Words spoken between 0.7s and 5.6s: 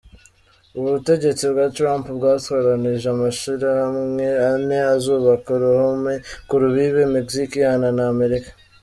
Ubutegetsi bwa Trump bwatoranije amashirahamwe ane azubaka